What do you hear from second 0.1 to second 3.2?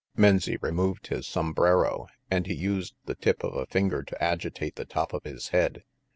Menzie removed his sombrero, and he used the